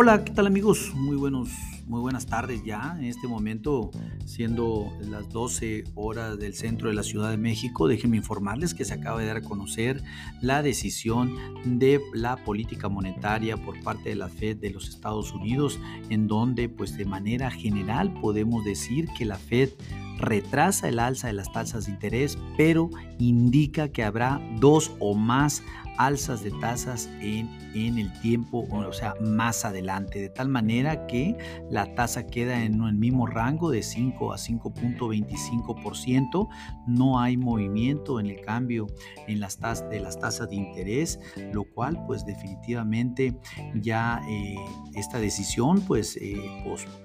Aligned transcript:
Hola, 0.00 0.24
¿qué 0.24 0.32
tal 0.32 0.46
amigos? 0.46 0.92
Muy 0.94 1.16
buenos, 1.16 1.48
muy 1.88 2.00
buenas 2.00 2.24
tardes 2.24 2.62
ya. 2.64 2.94
En 3.00 3.06
este 3.06 3.26
momento, 3.26 3.90
siendo 4.26 4.92
las 5.00 5.28
12 5.28 5.86
horas 5.96 6.38
del 6.38 6.54
centro 6.54 6.88
de 6.88 6.94
la 6.94 7.02
Ciudad 7.02 7.30
de 7.30 7.36
México, 7.36 7.88
déjenme 7.88 8.16
informarles 8.16 8.74
que 8.74 8.84
se 8.84 8.94
acaba 8.94 9.18
de 9.18 9.26
dar 9.26 9.38
a 9.38 9.42
conocer 9.42 10.00
la 10.40 10.62
decisión 10.62 11.34
de 11.64 12.00
la 12.14 12.36
política 12.36 12.88
monetaria 12.88 13.56
por 13.56 13.82
parte 13.82 14.10
de 14.10 14.14
la 14.14 14.28
Fed 14.28 14.58
de 14.58 14.70
los 14.70 14.88
Estados 14.88 15.32
Unidos, 15.32 15.80
en 16.10 16.28
donde 16.28 16.68
pues 16.68 16.96
de 16.96 17.04
manera 17.04 17.50
general 17.50 18.14
podemos 18.20 18.64
decir 18.64 19.08
que 19.18 19.24
la 19.24 19.36
Fed 19.36 19.70
retrasa 20.18 20.88
el 20.88 21.00
alza 21.00 21.26
de 21.26 21.32
las 21.32 21.50
tasas 21.50 21.86
de 21.86 21.92
interés, 21.92 22.38
pero 22.56 22.88
indica 23.18 23.88
que 23.88 24.04
habrá 24.04 24.40
dos 24.60 24.92
o 25.00 25.16
más 25.16 25.64
alzas 25.98 26.42
de 26.42 26.52
tasas 26.52 27.10
en, 27.20 27.50
en, 27.74 27.98
el 27.98 28.10
tiempo, 28.20 28.66
o 28.70 28.92
sea, 28.92 29.14
más 29.20 29.64
adelante, 29.64 30.20
de 30.20 30.28
tal 30.28 30.48
manera 30.48 31.08
que 31.08 31.36
la 31.70 31.92
tasa 31.94 32.26
queda 32.26 32.62
en 32.62 32.80
el 32.80 32.94
mismo 32.94 33.26
rango 33.26 33.70
de 33.70 33.82
5 33.82 34.32
a 34.32 34.36
5.25%, 34.36 36.48
no 36.86 37.20
hay 37.20 37.36
movimiento 37.36 38.20
en 38.20 38.26
el 38.26 38.40
cambio 38.40 38.86
en 39.26 39.40
las 39.40 39.58
tasas, 39.58 39.90
de 39.90 39.98
las 40.00 40.18
tasas 40.18 40.48
de 40.48 40.56
interés, 40.56 41.20
lo 41.52 41.64
cual 41.64 42.02
pues 42.06 42.24
definitivamente 42.24 43.36
ya 43.74 44.22
eh, 44.28 44.54
esta 44.94 45.18
decisión 45.18 45.80
pues 45.80 46.16
eh, 46.16 46.40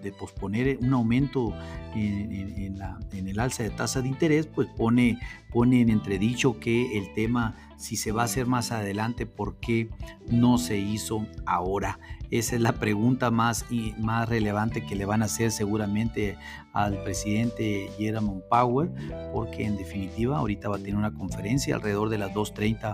de 0.03 0.11
posponer 0.11 0.77
un 0.81 0.93
aumento 0.93 1.53
en, 1.95 2.77
la, 2.77 2.99
en 3.11 3.27
el 3.27 3.39
alza 3.39 3.63
de 3.63 3.71
tasa 3.71 4.01
de 4.01 4.07
interés 4.07 4.45
pues 4.45 4.67
pone, 4.77 5.17
pone 5.51 5.81
en 5.81 5.89
entredicho 5.89 6.59
que 6.59 6.97
el 6.97 7.11
tema 7.13 7.55
si 7.77 7.95
se 7.95 8.11
va 8.11 8.23
a 8.23 8.25
hacer 8.25 8.45
más 8.45 8.71
adelante, 8.71 9.25
¿por 9.25 9.59
qué 9.59 9.89
no 10.29 10.57
se 10.57 10.77
hizo 10.77 11.27
ahora? 11.45 11.99
Esa 12.31 12.55
es 12.55 12.61
la 12.61 12.73
pregunta 12.73 13.29
más, 13.31 13.65
y 13.69 13.93
más 13.99 14.27
relevante 14.27 14.85
que 14.85 14.95
le 14.95 15.05
van 15.05 15.21
a 15.21 15.25
hacer 15.25 15.51
seguramente 15.51 16.37
al 16.73 17.03
presidente 17.03 17.89
Jerome 17.97 18.41
Powell, 18.49 18.91
porque 19.31 19.65
en 19.65 19.77
definitiva 19.77 20.39
ahorita 20.39 20.69
va 20.69 20.77
a 20.77 20.79
tener 20.79 20.95
una 20.95 21.13
conferencia 21.13 21.75
alrededor 21.75 22.09
de 22.09 22.17
las 22.17 22.33
2.30 22.33 22.93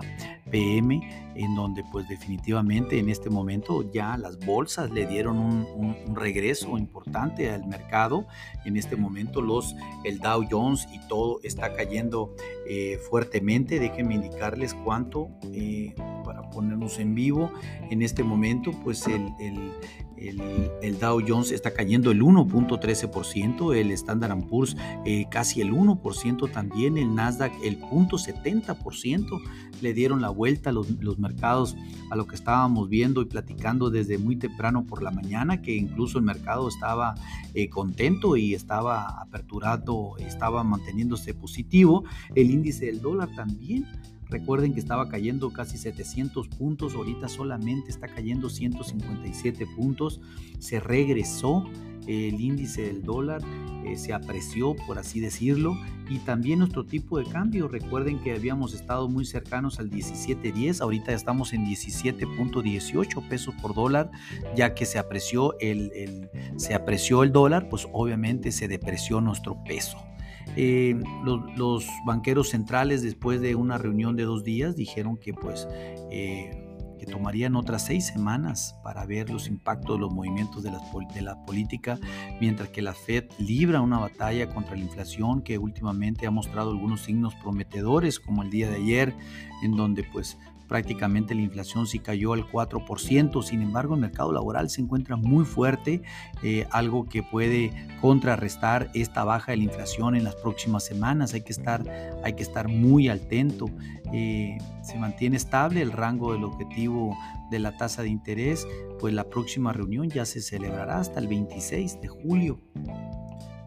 pm, 0.50 1.32
en 1.34 1.54
donde 1.54 1.82
pues 1.90 2.06
definitivamente 2.08 2.98
en 2.98 3.08
este 3.08 3.30
momento 3.30 3.90
ya 3.90 4.18
las 4.18 4.38
bolsas 4.38 4.90
le 4.90 5.06
dieron 5.06 5.38
un, 5.38 6.14
regreso 6.14 6.76
importante 6.76 7.50
al 7.50 7.66
mercado. 7.66 8.26
En 8.66 8.76
este 8.76 8.96
momento 8.96 9.40
los, 9.40 9.74
el 10.04 10.18
Dow 10.18 10.44
Jones 10.50 10.86
y 10.92 10.98
todo 11.08 11.40
está 11.42 11.72
cayendo 11.72 12.34
eh, 12.68 12.98
fuertemente. 13.08 13.78
Déjenme 13.78 14.16
indicarles 14.16 14.74
cuánto 14.74 15.30
eh, 15.54 15.94
para 16.24 16.50
ponernos 16.50 16.98
en 16.98 17.14
vivo. 17.14 17.50
En 17.90 18.02
este 18.02 18.22
momento 18.22 18.72
pues 18.84 19.06
el, 19.06 19.32
el 19.38 19.72
el, 20.20 20.98
Dow 20.98 21.20
Jones 21.26 21.50
está 21.50 21.72
cayendo 21.72 22.10
el 22.10 22.22
1.13%, 22.22 23.74
el 23.74 23.90
Standard 23.92 24.46
Poor's 24.46 24.76
eh, 25.04 25.26
casi 25.30 25.60
el 25.60 25.72
1% 25.72 26.50
también, 26.50 26.98
el 26.98 27.14
Nasdaq 27.14 27.52
el 27.64 27.80
0.70%. 27.80 29.40
Le 29.80 29.94
dieron 29.94 30.20
la 30.20 30.28
vuelta 30.28 30.72
los, 30.72 31.18
mercados 31.18 31.76
a 32.10 32.16
lo 32.16 32.26
que 32.26 32.36
estábamos 32.36 32.88
viendo 32.88 33.22
y 33.22 33.24
platicando 33.24 33.90
desde 33.90 34.18
muy 34.18 34.36
temprano 34.36 34.84
por 34.84 35.02
la 35.02 35.10
mañana, 35.10 35.62
que 35.62 35.74
incluso 35.74 36.18
el 36.18 36.24
mercado 36.24 36.68
estaba 36.68 37.14
eh, 37.54 37.68
contento 37.70 38.36
y 38.36 38.54
estaba 38.54 39.20
aperturado, 39.20 40.16
estaba 40.18 40.62
manteniéndose 40.64 41.34
positivo. 41.34 42.04
El 42.34 42.50
índice 42.50 42.86
del 42.86 43.00
dólar 43.00 43.34
también 43.34 43.86
Recuerden 44.30 44.72
que 44.72 44.80
estaba 44.80 45.08
cayendo 45.08 45.52
casi 45.52 45.76
700 45.76 46.48
puntos, 46.48 46.94
ahorita 46.94 47.28
solamente 47.28 47.90
está 47.90 48.06
cayendo 48.06 48.48
157 48.48 49.66
puntos. 49.76 50.20
Se 50.58 50.78
regresó 50.78 51.64
el 52.06 52.40
índice 52.40 52.82
del 52.82 53.02
dólar, 53.02 53.42
eh, 53.84 53.96
se 53.96 54.12
apreció, 54.12 54.74
por 54.86 54.98
así 54.98 55.20
decirlo, 55.20 55.76
y 56.08 56.18
también 56.18 56.58
nuestro 56.60 56.84
tipo 56.84 57.18
de 57.18 57.24
cambio. 57.24 57.68
Recuerden 57.68 58.20
que 58.20 58.32
habíamos 58.32 58.74
estado 58.74 59.08
muy 59.08 59.24
cercanos 59.24 59.78
al 59.78 59.90
17.10, 59.90 60.80
ahorita 60.80 61.12
estamos 61.12 61.52
en 61.52 61.64
17.18 61.64 63.28
pesos 63.28 63.54
por 63.60 63.74
dólar, 63.74 64.10
ya 64.56 64.74
que 64.74 64.86
se 64.86 64.98
apreció 64.98 65.58
el, 65.60 66.28
se 66.56 66.74
apreció 66.74 67.22
el 67.22 67.32
dólar, 67.32 67.68
pues 67.68 67.86
obviamente 67.92 68.52
se 68.52 68.68
depreció 68.68 69.20
nuestro 69.20 69.62
peso. 69.64 70.09
Eh, 70.56 71.00
los, 71.24 71.86
banqueros 72.04 72.50
centrales 72.50 73.02
después 73.02 73.40
de 73.40 73.54
una 73.54 73.78
reunión 73.78 74.16
de 74.16 74.24
dos 74.24 74.42
días 74.42 74.74
dijeron 74.74 75.16
que 75.16 75.32
pues 75.32 75.68
eh, 76.10 76.70
que 77.00 77.06
tomarían 77.06 77.56
otras 77.56 77.86
seis 77.86 78.06
semanas 78.06 78.76
para 78.84 79.06
ver 79.06 79.30
los 79.30 79.48
impactos 79.48 79.96
de 79.96 80.00
los 80.00 80.12
movimientos 80.12 80.62
de 80.62 80.70
la, 80.70 80.80
de 81.14 81.22
la 81.22 81.42
política, 81.46 81.98
mientras 82.40 82.68
que 82.68 82.82
la 82.82 82.92
Fed 82.92 83.24
libra 83.38 83.80
una 83.80 83.98
batalla 83.98 84.50
contra 84.52 84.76
la 84.76 84.82
inflación 84.82 85.40
que 85.40 85.56
últimamente 85.56 86.26
ha 86.26 86.30
mostrado 86.30 86.72
algunos 86.72 87.00
signos 87.00 87.34
prometedores, 87.36 88.20
como 88.20 88.42
el 88.42 88.50
día 88.50 88.68
de 88.68 88.76
ayer, 88.76 89.14
en 89.62 89.76
donde 89.76 90.04
pues 90.04 90.36
prácticamente 90.70 91.34
la 91.34 91.42
inflación 91.42 91.88
sí 91.88 91.98
cayó 91.98 92.32
al 92.32 92.46
4%, 92.46 93.42
sin 93.42 93.60
embargo 93.60 93.96
el 93.96 94.00
mercado 94.00 94.32
laboral 94.32 94.70
se 94.70 94.80
encuentra 94.80 95.16
muy 95.16 95.44
fuerte, 95.44 96.00
eh, 96.44 96.68
algo 96.70 97.06
que 97.06 97.24
puede 97.24 97.72
contrarrestar 98.00 98.88
esta 98.94 99.24
baja 99.24 99.50
de 99.50 99.58
la 99.58 99.64
inflación 99.64 100.14
en 100.14 100.22
las 100.22 100.36
próximas 100.36 100.84
semanas, 100.84 101.34
hay 101.34 101.40
que 101.40 101.50
estar, 101.50 101.82
hay 102.22 102.34
que 102.34 102.44
estar 102.44 102.68
muy 102.68 103.08
atento, 103.08 103.66
eh, 104.12 104.58
se 104.82 104.96
mantiene 104.96 105.38
estable 105.38 105.82
el 105.82 105.90
rango 105.90 106.34
del 106.34 106.44
objetivo 106.44 107.16
de 107.50 107.58
la 107.58 107.76
tasa 107.76 108.02
de 108.02 108.08
interés, 108.10 108.64
pues 109.00 109.12
la 109.12 109.24
próxima 109.24 109.72
reunión 109.72 110.08
ya 110.08 110.24
se 110.24 110.40
celebrará 110.40 111.00
hasta 111.00 111.18
el 111.18 111.26
26 111.26 112.00
de 112.00 112.06
julio. 112.06 112.60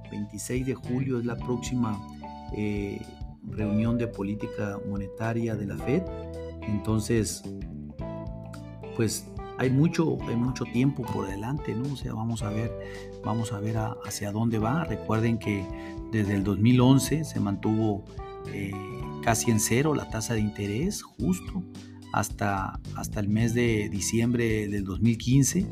26 0.09 0.65
de 0.67 0.73
julio 0.73 1.19
es 1.19 1.25
la 1.25 1.35
próxima 1.35 1.99
eh, 2.55 3.01
reunión 3.45 3.97
de 3.97 4.07
política 4.07 4.79
monetaria 4.87 5.55
de 5.55 5.65
la 5.65 5.75
Fed 5.75 6.03
entonces, 6.68 7.44
pues 8.96 9.28
hay 9.57 9.69
mucho, 9.69 10.18
hay 10.28 10.35
mucho 10.35 10.66
tiempo 10.66 11.03
por 11.03 11.28
delante, 11.28 11.75
¿no? 11.75 11.94
O 11.94 11.96
sea, 11.96 12.13
vamos 12.13 12.44
a 12.44 12.50
ver, 12.50 12.72
vamos 13.24 13.53
a 13.53 13.59
ver 13.59 13.78
hacia 14.06 14.31
dónde 14.31 14.59
va. 14.59 14.84
Recuerden 14.85 15.38
que 15.38 15.66
desde 16.12 16.35
el 16.35 16.44
2011 16.44 17.24
se 17.24 17.40
mantuvo 17.40 18.03
eh, 18.51 18.72
casi 19.22 19.51
en 19.51 19.59
cero 19.59 19.94
la 19.94 20.09
tasa 20.09 20.34
de 20.34 20.41
interés, 20.41 21.01
justo 21.01 21.63
hasta, 22.13 22.80
hasta 22.95 23.19
el 23.19 23.30
mes 23.30 23.53
de 23.53 23.90
diciembre 23.90 24.68
del 24.68 24.84
2015, 24.84 25.66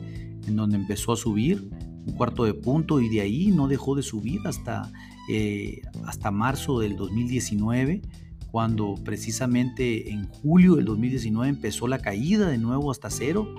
en 0.47 0.56
donde 0.56 0.78
empezó 0.78 1.13
a 1.13 1.18
subir 1.18 1.69
un 2.06 2.13
cuarto 2.13 2.46
de 2.46 2.53
punto 2.53 3.00
y 3.00 3.09
de 3.09 3.22
ahí 3.22 3.52
no 3.52 3.68
dejó 3.68 3.96
de 3.96 4.02
subir 4.02 4.41
hasta, 4.46 4.91
eh, 5.29 5.81
hasta 6.06 6.31
marzo 6.31 6.79
del 6.79 6.96
2019 6.96 8.02
cuando 8.51 8.95
precisamente 9.03 10.12
en 10.12 10.28
julio 10.28 10.75
del 10.75 10.85
2019 10.85 11.50
empezó 11.50 11.88
la 11.88 12.00
caída 12.00 12.50
de 12.50 12.57
nuevo 12.57 12.91
hasta 12.91 13.09
cero, 13.09 13.56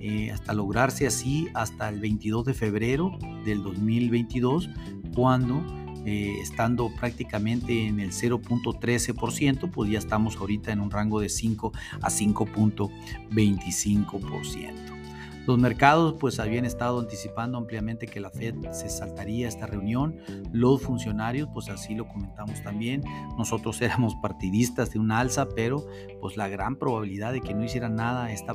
eh, 0.00 0.30
hasta 0.30 0.54
lograrse 0.54 1.06
así 1.06 1.48
hasta 1.54 1.88
el 1.88 2.00
22 2.00 2.46
de 2.46 2.54
febrero 2.54 3.18
del 3.44 3.62
2022, 3.62 4.70
cuando 5.14 5.62
eh, 6.04 6.34
estando 6.40 6.90
prácticamente 6.98 7.86
en 7.86 8.00
el 8.00 8.10
0.13%, 8.10 9.70
pues 9.70 9.90
ya 9.90 9.98
estamos 9.98 10.36
ahorita 10.36 10.72
en 10.72 10.80
un 10.80 10.90
rango 10.90 11.20
de 11.20 11.28
5 11.28 11.72
a 12.00 12.08
5.25%. 12.08 15.01
Los 15.46 15.58
mercados 15.58 16.14
pues 16.20 16.38
habían 16.38 16.64
estado 16.64 17.00
anticipando 17.00 17.58
ampliamente 17.58 18.06
que 18.06 18.20
la 18.20 18.30
Fed 18.30 18.54
se 18.70 18.88
saltaría 18.88 19.48
esta 19.48 19.66
reunión. 19.66 20.18
Los 20.52 20.82
funcionarios 20.82 21.48
pues 21.52 21.68
así 21.68 21.94
lo 21.94 22.06
comentamos 22.06 22.62
también. 22.62 23.02
Nosotros 23.36 23.80
éramos 23.82 24.14
partidistas 24.16 24.92
de 24.92 25.00
una 25.00 25.18
alza, 25.18 25.48
pero 25.48 25.84
pues 26.20 26.36
la 26.36 26.48
gran 26.48 26.76
probabilidad 26.76 27.32
de 27.32 27.40
que 27.40 27.54
no 27.54 27.64
hicieran 27.64 27.96
nada, 27.96 28.30
esta, 28.30 28.54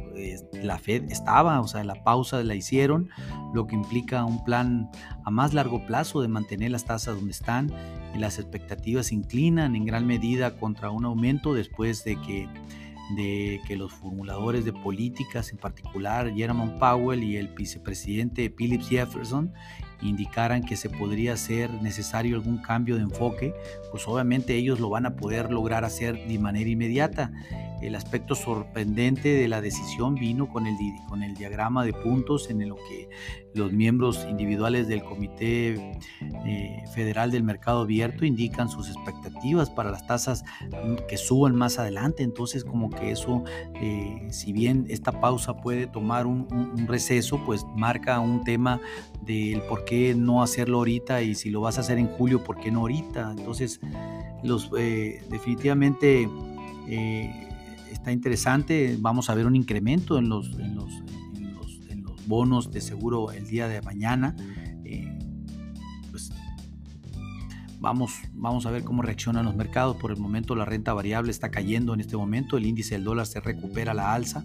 la 0.53 0.77
Fed 0.77 1.12
estaba, 1.12 1.59
o 1.59 1.67
sea, 1.67 1.83
la 1.83 2.03
pausa 2.03 2.41
la 2.44 2.56
hicieron, 2.56 3.09
lo 3.53 3.67
que 3.67 3.75
implica 3.75 4.23
un 4.23 4.44
plan 4.45 4.89
a 5.25 5.29
más 5.29 5.53
largo 5.53 5.85
plazo 5.85 6.21
de 6.21 6.29
mantener 6.29 6.71
las 6.71 6.85
tasas 6.85 7.15
donde 7.15 7.31
están. 7.31 7.71
Y 8.15 8.19
las 8.19 8.39
expectativas 8.39 9.07
se 9.07 9.15
inclinan 9.15 9.75
en 9.75 9.85
gran 9.85 10.07
medida 10.07 10.56
contra 10.56 10.89
un 10.89 11.03
aumento 11.03 11.53
después 11.53 12.06
de 12.06 12.15
que 12.21 12.47
de 13.15 13.62
que 13.68 13.77
los 13.77 13.94
formuladores 13.94 14.65
de 14.65 14.74
políticas, 14.74 15.51
en 15.51 15.57
particular 15.57 16.33
Jerome 16.33 16.77
Powell 16.80 17.24
y 17.24 17.38
el 17.38 17.48
vicepresidente 17.50 18.50
Philip 18.50 18.81
Jefferson, 18.81 19.54
indicaran 20.01 20.63
que 20.63 20.75
se 20.75 20.89
podría 20.89 21.36
ser 21.38 21.71
necesario 21.81 22.36
algún 22.36 22.57
cambio 22.59 22.95
de 22.95 23.04
enfoque, 23.04 23.54
pues 23.92 24.07
obviamente 24.07 24.56
ellos 24.56 24.80
lo 24.80 24.89
van 24.89 25.06
a 25.06 25.15
poder 25.15 25.51
lograr 25.51 25.86
hacer 25.86 26.27
de 26.27 26.39
manera 26.39 26.69
inmediata. 26.69 27.31
El 27.81 27.95
aspecto 27.95 28.35
sorprendente 28.35 29.29
de 29.29 29.47
la 29.47 29.62
decisión 29.62 30.15
vino 30.15 30.50
con 30.50 30.68
el, 30.68 30.75
con 31.07 31.24
el 31.24 31.35
diagrama 31.35 31.85
de 31.85 31.94
puntos 31.94 32.50
en 32.50 32.68
lo 32.68 32.75
que 32.75 33.09
los 33.53 33.71
miembros 33.71 34.25
individuales 34.29 34.88
del 34.88 35.03
Comité 35.03 36.00
eh, 36.45 36.83
Federal 36.94 37.31
del 37.31 37.44
Mercado 37.44 37.81
Abierto 37.81 38.25
indican 38.25 38.69
sus 38.69 38.89
expectativas 38.89 39.69
para 39.69 39.91
las 39.91 40.06
tasas 40.07 40.44
que 41.07 41.18
suban 41.18 41.56
más 41.56 41.79
adelante. 41.79 42.24
Entonces, 42.24 42.63
como 42.63 42.89
que 42.89 43.12
eso, 43.12 43.44
eh, 43.75 44.27
si 44.29 44.53
bien 44.53 44.85
esta 44.89 45.19
pausa 45.19 45.57
puede 45.57 45.88
tomar 45.88 46.25
un, 46.27 46.47
receso, 46.88 47.44
pues 47.45 47.65
marca 47.75 48.19
un 48.19 48.44
tema 48.44 48.79
del 49.21 49.62
por 49.63 49.83
qué 49.85 50.15
no 50.15 50.41
hacerlo 50.41 50.77
ahorita 50.77 51.21
y 51.21 51.35
si 51.35 51.50
lo 51.50 51.62
vas 51.62 51.77
a 51.77 51.81
hacer 51.81 51.97
en 51.97 52.07
julio, 52.07 52.44
¿por 52.44 52.59
qué 52.59 52.71
no 52.71 52.81
ahorita? 52.81 53.33
Entonces, 53.38 53.81
los, 54.44 54.69
eh, 54.77 55.21
definitivamente 55.29 56.29
está 57.92 58.12
interesante. 58.12 58.98
Vamos 59.00 59.30
a 59.30 59.36
ver 59.36 59.45
un 59.45 59.56
incremento 59.56 60.18
en 60.18 60.30
los, 60.30 60.57
en 60.60 60.75
los 60.75 60.88
bonos 62.28 62.72
de 62.72 62.81
seguro 62.81 63.31
el 63.31 63.48
día 63.48 63.68
de 63.68 63.81
mañana. 63.81 64.36
Eh, 64.84 65.18
pues 66.12 66.31
vamos, 67.80 68.13
vamos 68.34 68.66
a 68.66 68.72
ver 68.72 68.84
cómo 68.84 69.01
reaccionan 69.01 69.45
los 69.45 69.56
mercados. 69.56 69.95
Por 69.98 70.12
el 70.12 70.18
momento 70.18 70.56
la 70.56 70.66
renta 70.66 70.94
variable 70.94 71.31
está 71.31 71.50
cayendo 71.50 71.94
en 71.94 72.01
este 72.01 72.18
momento, 72.18 72.57
el 72.57 72.66
índice 72.66 72.95
del 72.95 73.04
dólar 73.04 73.25
se 73.25 73.39
recupera 73.39 73.94
a 73.94 73.95
la 73.95 74.13
alza. 74.13 74.44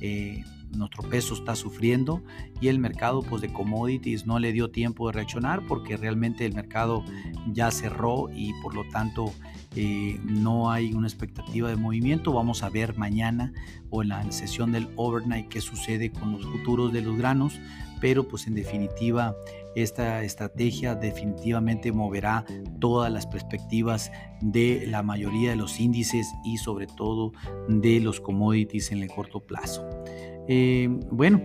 Eh, 0.00 0.44
nuestro 0.74 1.02
peso 1.08 1.34
está 1.34 1.54
sufriendo 1.54 2.22
y 2.60 2.68
el 2.68 2.78
mercado 2.78 3.22
pues, 3.22 3.42
de 3.42 3.52
commodities 3.52 4.26
no 4.26 4.38
le 4.38 4.52
dio 4.52 4.70
tiempo 4.70 5.06
de 5.06 5.12
reaccionar 5.12 5.66
porque 5.66 5.96
realmente 5.96 6.44
el 6.46 6.54
mercado 6.54 7.04
ya 7.52 7.70
cerró 7.70 8.28
y 8.34 8.52
por 8.62 8.74
lo 8.74 8.88
tanto 8.88 9.32
eh, 9.76 10.18
no 10.24 10.70
hay 10.70 10.92
una 10.92 11.06
expectativa 11.06 11.68
de 11.68 11.76
movimiento. 11.76 12.32
Vamos 12.32 12.62
a 12.62 12.70
ver 12.70 12.96
mañana 12.96 13.52
o 13.90 14.02
en 14.02 14.08
la 14.08 14.30
sesión 14.32 14.72
del 14.72 14.88
overnight 14.96 15.48
qué 15.48 15.60
sucede 15.60 16.10
con 16.10 16.32
los 16.32 16.46
futuros 16.46 16.92
de 16.92 17.02
los 17.02 17.16
granos, 17.16 17.60
pero 18.00 18.26
pues 18.28 18.46
en 18.46 18.54
definitiva 18.54 19.34
esta 19.74 20.22
estrategia 20.22 20.94
definitivamente 20.94 21.90
moverá 21.90 22.44
todas 22.78 23.12
las 23.12 23.26
perspectivas 23.26 24.12
de 24.40 24.86
la 24.86 25.02
mayoría 25.02 25.50
de 25.50 25.56
los 25.56 25.80
índices 25.80 26.32
y 26.44 26.58
sobre 26.58 26.86
todo 26.86 27.32
de 27.68 28.00
los 28.00 28.20
commodities 28.20 28.92
en 28.92 29.02
el 29.02 29.08
corto 29.08 29.40
plazo. 29.40 29.84
Eh, 30.46 30.88
bueno, 31.10 31.42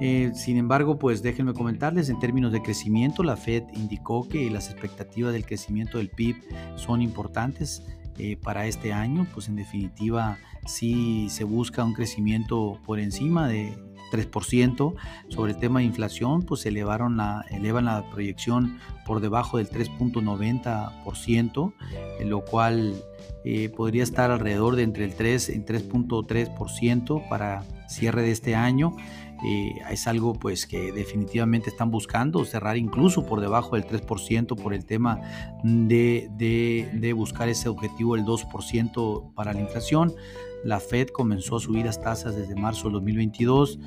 eh, 0.00 0.32
sin 0.34 0.56
embargo, 0.56 0.98
pues 0.98 1.22
déjenme 1.22 1.54
comentarles, 1.54 2.08
en 2.08 2.18
términos 2.18 2.52
de 2.52 2.62
crecimiento, 2.62 3.22
la 3.22 3.36
Fed 3.36 3.64
indicó 3.74 4.28
que 4.28 4.50
las 4.50 4.70
expectativas 4.70 5.32
del 5.32 5.46
crecimiento 5.46 5.98
del 5.98 6.10
PIB 6.10 6.36
son 6.76 7.02
importantes 7.02 7.82
eh, 8.18 8.36
para 8.36 8.66
este 8.66 8.92
año, 8.92 9.26
pues 9.32 9.48
en 9.48 9.56
definitiva 9.56 10.38
si 10.66 11.28
se 11.30 11.44
busca 11.44 11.84
un 11.84 11.94
crecimiento 11.94 12.78
por 12.84 13.00
encima 13.00 13.48
de 13.48 13.78
3%. 14.10 14.94
Sobre 15.28 15.52
el 15.52 15.58
tema 15.58 15.80
de 15.80 15.86
inflación, 15.86 16.42
pues 16.42 16.66
elevaron 16.66 17.16
la, 17.16 17.46
elevan 17.50 17.86
la 17.86 18.08
proyección 18.10 18.78
por 19.06 19.20
debajo 19.20 19.56
del 19.58 19.70
3.90%, 19.70 21.72
lo 22.24 22.44
cual 22.44 23.02
podría 23.76 24.02
estar 24.02 24.30
alrededor 24.30 24.76
de 24.76 24.82
entre 24.82 25.04
el 25.04 25.14
3 25.14 25.50
y 25.50 25.60
3.3% 25.60 27.28
para 27.28 27.62
cierre 27.88 28.22
de 28.22 28.30
este 28.30 28.54
año. 28.54 28.94
Eh, 29.42 29.80
es 29.90 30.06
algo 30.06 30.34
pues 30.34 30.66
que 30.66 30.92
definitivamente 30.92 31.70
están 31.70 31.90
buscando 31.90 32.44
cerrar 32.44 32.76
incluso 32.76 33.24
por 33.24 33.40
debajo 33.40 33.76
del 33.76 33.86
3% 33.86 34.54
por 34.54 34.74
el 34.74 34.84
tema 34.84 35.18
de, 35.62 36.28
de, 36.36 37.12
buscar 37.14 37.48
ese 37.48 37.70
objetivo 37.70 38.16
del 38.16 38.26
2% 38.26 39.32
para 39.34 39.54
la 39.54 39.60
inflación. 39.60 40.12
La 40.64 40.80
Fed 40.80 41.08
comenzó 41.08 41.56
a 41.56 41.60
subir 41.60 41.86
las 41.86 42.00
tasas 42.00 42.36
desde 42.36 42.54
marzo 42.54 42.84
del 42.84 42.94
2022 42.94 43.78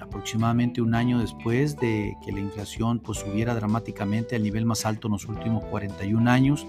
aproximadamente 0.00 0.80
un 0.80 0.94
año 0.94 1.18
después 1.18 1.76
de 1.76 2.16
que 2.24 2.32
la 2.32 2.40
inflación 2.40 2.98
pues 2.98 3.18
subiera 3.18 3.54
dramáticamente 3.54 4.36
al 4.36 4.42
nivel 4.42 4.66
más 4.66 4.86
alto 4.86 5.08
en 5.08 5.12
los 5.12 5.26
últimos 5.26 5.64
41 5.64 6.30
años 6.30 6.66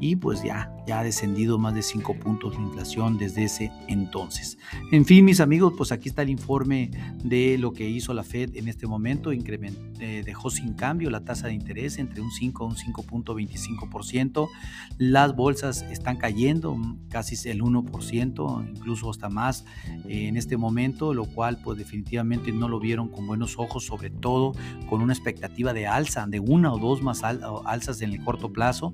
y 0.00 0.16
pues 0.16 0.42
ya, 0.42 0.72
ya 0.86 1.00
ha 1.00 1.04
descendido 1.04 1.58
más 1.58 1.74
de 1.74 1.82
5 1.82 2.14
puntos 2.14 2.54
la 2.54 2.62
inflación 2.62 3.18
desde 3.18 3.44
ese 3.44 3.72
entonces. 3.88 4.58
En 4.92 5.04
fin, 5.04 5.24
mis 5.24 5.40
amigos, 5.40 5.74
pues 5.76 5.92
aquí 5.92 6.08
está 6.08 6.22
el 6.22 6.30
informe 6.30 6.90
de 7.24 7.58
lo 7.58 7.72
que 7.72 7.88
hizo 7.88 8.14
la 8.14 8.22
Fed 8.22 8.56
en 8.56 8.68
este 8.68 8.86
momento, 8.86 9.32
eh, 9.32 10.22
dejó 10.24 10.50
sin 10.50 10.74
cambio 10.74 11.10
la 11.10 11.24
tasa 11.24 11.48
de 11.48 11.54
interés 11.54 11.98
entre 11.98 12.20
un 12.20 12.30
5 12.30 12.64
a 12.64 12.66
un 12.68 12.76
5.25%, 12.76 14.48
las 14.98 15.34
bolsas 15.34 15.82
están 15.90 16.16
cayendo 16.16 16.76
casi 17.08 17.48
el 17.48 17.62
1%, 17.62 18.68
incluso 18.68 19.10
hasta 19.10 19.28
más 19.28 19.64
eh, 20.08 20.28
en 20.28 20.36
este 20.36 20.56
momento, 20.56 21.14
lo 21.14 21.24
cual 21.24 21.58
pues 21.62 21.78
definitivamente 21.78 22.52
no 22.52 22.67
lo 22.68 22.78
vieron 22.80 23.08
con 23.08 23.26
buenos 23.26 23.58
ojos, 23.58 23.84
sobre 23.84 24.10
todo 24.10 24.52
con 24.88 25.00
una 25.00 25.12
expectativa 25.12 25.72
de 25.72 25.86
alza, 25.86 26.26
de 26.26 26.40
una 26.40 26.72
o 26.72 26.78
dos 26.78 27.02
más 27.02 27.22
alzas 27.22 28.02
en 28.02 28.12
el 28.12 28.22
corto 28.24 28.52
plazo. 28.52 28.92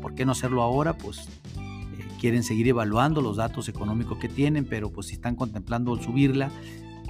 ¿Por 0.00 0.14
qué 0.14 0.24
no 0.24 0.32
hacerlo 0.32 0.62
ahora? 0.62 0.96
Pues 0.96 1.28
eh, 1.56 2.06
quieren 2.20 2.42
seguir 2.42 2.68
evaluando 2.68 3.20
los 3.20 3.36
datos 3.36 3.68
económicos 3.68 4.18
que 4.18 4.28
tienen, 4.28 4.64
pero 4.64 4.90
pues 4.90 5.08
si 5.08 5.14
están 5.14 5.34
contemplando 5.34 5.96
subirla, 5.96 6.50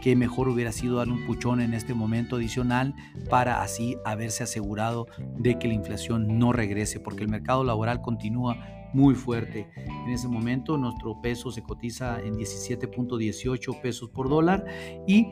qué 0.02 0.16
mejor 0.16 0.48
hubiera 0.48 0.72
sido 0.72 0.96
darle 0.96 1.14
un 1.14 1.26
puchón 1.26 1.60
en 1.60 1.74
este 1.74 1.94
momento 1.94 2.36
adicional 2.36 2.94
para 3.28 3.62
así 3.62 3.96
haberse 4.04 4.44
asegurado 4.44 5.06
de 5.36 5.58
que 5.58 5.68
la 5.68 5.74
inflación 5.74 6.38
no 6.38 6.52
regrese, 6.52 7.00
porque 7.00 7.24
el 7.24 7.28
mercado 7.28 7.64
laboral 7.64 8.00
continúa 8.00 8.56
muy 8.92 9.14
fuerte. 9.14 9.68
En 10.06 10.10
ese 10.10 10.28
momento 10.28 10.76
nuestro 10.78 11.20
peso 11.20 11.50
se 11.50 11.62
cotiza 11.62 12.20
en 12.20 12.36
17.18 12.36 13.80
pesos 13.80 14.08
por 14.10 14.28
dólar 14.28 14.64
y 15.06 15.26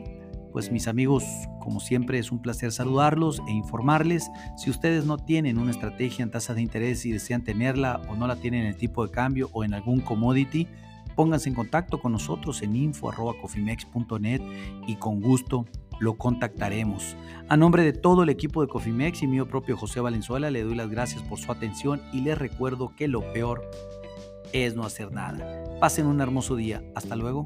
pues 0.57 0.71
mis 0.71 0.87
amigos, 0.87 1.23
como 1.59 1.79
siempre 1.79 2.17
es 2.17 2.31
un 2.31 2.41
placer 2.41 2.71
saludarlos 2.71 3.43
e 3.47 3.51
informarles. 3.51 4.31
Si 4.55 4.71
ustedes 4.71 5.05
no 5.05 5.19
tienen 5.19 5.59
una 5.59 5.69
estrategia 5.69 6.23
en 6.23 6.31
tasa 6.31 6.55
de 6.55 6.63
interés 6.63 7.05
y 7.05 7.11
desean 7.11 7.43
tenerla 7.43 8.01
o 8.09 8.15
no 8.15 8.25
la 8.25 8.37
tienen 8.37 8.61
en 8.61 8.65
el 8.69 8.75
tipo 8.75 9.05
de 9.05 9.11
cambio 9.11 9.51
o 9.53 9.63
en 9.63 9.75
algún 9.75 9.99
commodity, 9.99 10.67
pónganse 11.15 11.49
en 11.49 11.53
contacto 11.53 12.01
con 12.01 12.11
nosotros 12.11 12.63
en 12.63 12.75
info.cofimex.net 12.75 14.41
y 14.87 14.95
con 14.95 15.21
gusto 15.21 15.65
lo 15.99 16.17
contactaremos. 16.17 17.15
A 17.49 17.55
nombre 17.55 17.83
de 17.83 17.93
todo 17.93 18.23
el 18.23 18.29
equipo 18.29 18.63
de 18.63 18.67
Cofimex 18.67 19.21
y 19.21 19.27
mío 19.27 19.47
propio 19.47 19.77
José 19.77 19.99
Valenzuela, 19.99 20.49
le 20.49 20.63
doy 20.63 20.73
las 20.73 20.89
gracias 20.89 21.21
por 21.21 21.37
su 21.37 21.51
atención 21.51 22.01
y 22.11 22.21
les 22.21 22.35
recuerdo 22.35 22.95
que 22.95 23.07
lo 23.07 23.21
peor 23.31 23.69
es 24.53 24.75
no 24.75 24.81
hacer 24.81 25.11
nada. 25.11 25.65
Pasen 25.79 26.07
un 26.07 26.19
hermoso 26.19 26.55
día. 26.55 26.81
Hasta 26.95 27.15
luego. 27.15 27.45